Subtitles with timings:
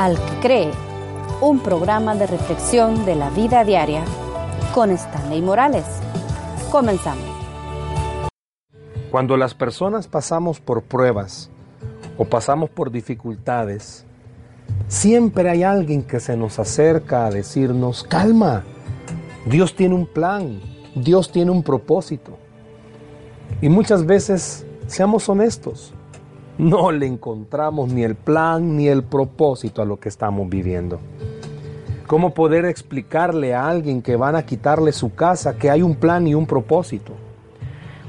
[0.00, 0.70] Al que cree,
[1.42, 4.02] un programa de reflexión de la vida diaria
[4.72, 5.84] con Stanley Morales.
[6.70, 7.22] Comenzamos.
[9.10, 11.50] Cuando las personas pasamos por pruebas
[12.16, 14.06] o pasamos por dificultades,
[14.88, 18.64] siempre hay alguien que se nos acerca a decirnos, calma,
[19.44, 20.62] Dios tiene un plan,
[20.94, 22.38] Dios tiene un propósito.
[23.60, 25.92] Y muchas veces, seamos honestos,
[26.60, 31.00] no le encontramos ni el plan ni el propósito a lo que estamos viviendo.
[32.06, 36.26] ¿Cómo poder explicarle a alguien que van a quitarle su casa que hay un plan
[36.26, 37.12] y un propósito?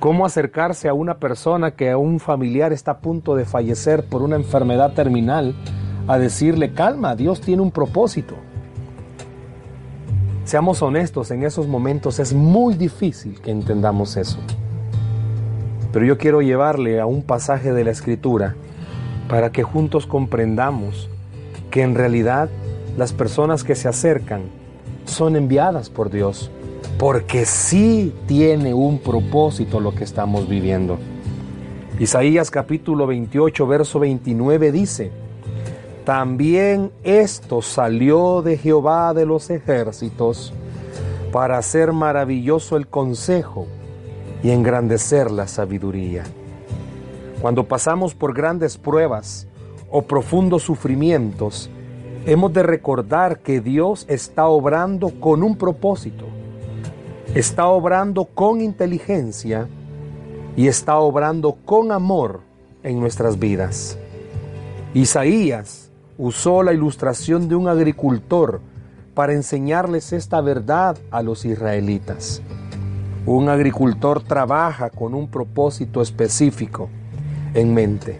[0.00, 4.22] ¿Cómo acercarse a una persona que a un familiar está a punto de fallecer por
[4.22, 5.54] una enfermedad terminal
[6.06, 8.34] a decirle, calma, Dios tiene un propósito?
[10.44, 14.38] Seamos honestos, en esos momentos es muy difícil que entendamos eso.
[15.98, 18.54] Pero yo quiero llevarle a un pasaje de la Escritura
[19.28, 21.10] para que juntos comprendamos
[21.72, 22.48] que en realidad
[22.96, 24.42] las personas que se acercan
[25.06, 26.52] son enviadas por Dios,
[27.00, 31.00] porque sí tiene un propósito lo que estamos viviendo.
[31.98, 35.10] Isaías capítulo 28, verso 29 dice,
[36.04, 40.52] también esto salió de Jehová de los ejércitos
[41.32, 43.66] para hacer maravilloso el consejo
[44.42, 46.24] y engrandecer la sabiduría.
[47.40, 49.46] Cuando pasamos por grandes pruebas
[49.90, 51.70] o profundos sufrimientos,
[52.26, 56.26] hemos de recordar que Dios está obrando con un propósito,
[57.34, 59.68] está obrando con inteligencia
[60.56, 62.40] y está obrando con amor
[62.82, 63.98] en nuestras vidas.
[64.94, 68.60] Isaías usó la ilustración de un agricultor
[69.14, 72.42] para enseñarles esta verdad a los israelitas.
[73.30, 76.88] Un agricultor trabaja con un propósito específico
[77.52, 78.18] en mente.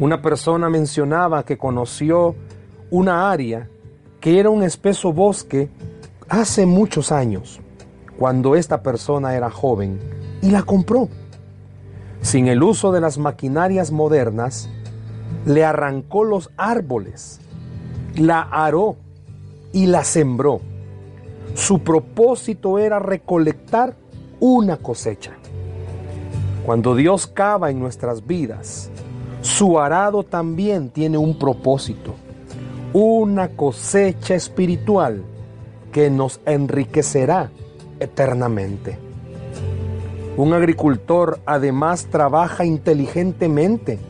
[0.00, 2.34] Una persona mencionaba que conoció
[2.90, 3.68] una área
[4.20, 5.68] que era un espeso bosque
[6.26, 7.60] hace muchos años,
[8.18, 10.00] cuando esta persona era joven,
[10.40, 11.10] y la compró.
[12.22, 14.70] Sin el uso de las maquinarias modernas,
[15.44, 17.42] le arrancó los árboles,
[18.16, 18.96] la aró
[19.74, 20.62] y la sembró.
[21.52, 24.02] Su propósito era recolectar
[24.40, 25.32] una cosecha.
[26.64, 28.90] Cuando Dios cava en nuestras vidas,
[29.42, 32.14] su arado también tiene un propósito,
[32.92, 35.22] una cosecha espiritual
[35.92, 37.50] que nos enriquecerá
[38.00, 38.98] eternamente.
[40.36, 44.00] Un agricultor además trabaja inteligentemente.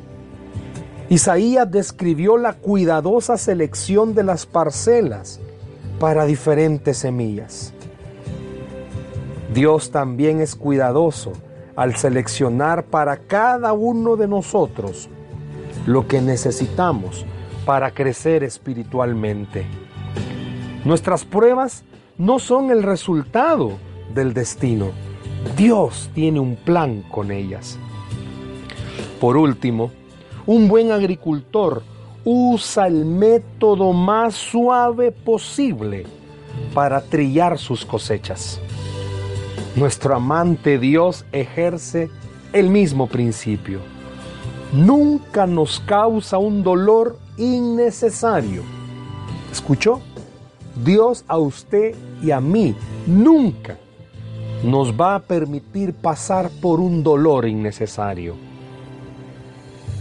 [1.11, 5.41] Isaías describió la cuidadosa selección de las parcelas
[6.01, 7.75] para diferentes semillas.
[9.55, 11.33] Dios también es cuidadoso
[11.77, 15.09] al seleccionar para cada uno de nosotros
[15.87, 17.25] lo que necesitamos
[17.65, 19.65] para crecer espiritualmente.
[20.85, 21.85] Nuestras pruebas
[22.19, 23.79] no son el resultado
[24.13, 24.89] del destino.
[25.57, 27.79] Dios tiene un plan con ellas.
[29.21, 29.93] Por último,
[30.47, 31.85] un buen agricultor
[32.25, 36.07] usa el método más suave posible
[36.75, 38.61] para trillar sus cosechas.
[39.77, 42.09] Nuestro amante Dios ejerce
[42.53, 43.81] el mismo principio.
[44.73, 48.62] Nunca nos causa un dolor innecesario.
[49.51, 50.01] ¿Escuchó?
[50.85, 52.77] Dios a usted y a mí
[53.09, 53.77] nunca
[54.62, 58.37] nos va a permitir pasar por un dolor innecesario.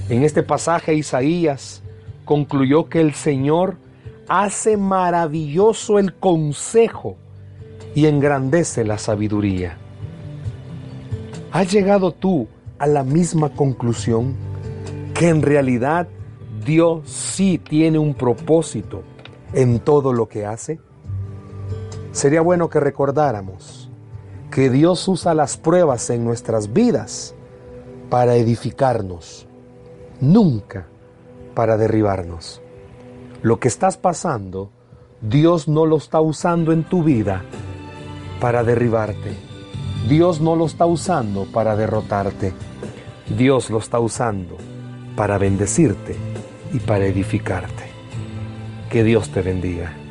[0.07, 1.81] En este pasaje Isaías
[2.25, 3.77] concluyó que el Señor
[4.27, 7.17] hace maravilloso el consejo
[7.95, 9.77] y engrandece la sabiduría.
[11.51, 12.47] ¿Has llegado tú
[12.79, 14.35] a la misma conclusión
[15.13, 16.07] que en realidad
[16.65, 19.03] Dios sí tiene un propósito
[19.53, 20.79] en todo lo que hace?
[22.11, 23.89] Sería bueno que recordáramos
[24.49, 27.35] que Dios usa las pruebas en nuestras vidas
[28.09, 29.47] para edificarnos,
[30.21, 30.87] nunca
[31.55, 32.61] para derribarnos.
[33.41, 34.69] Lo que estás pasando,
[35.21, 37.43] Dios no lo está usando en tu vida
[38.43, 39.37] para derribarte.
[40.09, 42.51] Dios no lo está usando para derrotarte.
[43.37, 44.57] Dios lo está usando
[45.15, 46.17] para bendecirte
[46.73, 47.85] y para edificarte.
[48.89, 50.02] Que Dios te bendiga.